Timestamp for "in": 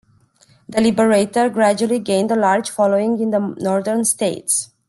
3.19-3.29